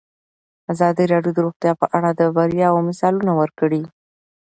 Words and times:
ازادي 0.73 1.03
راډیو 1.13 1.33
د 1.35 1.39
روغتیا 1.45 1.71
په 1.81 1.85
اړه 1.97 2.09
د 2.19 2.21
بریاوو 2.35 2.85
مثالونه 2.89 3.31
ورکړي. 3.41 3.81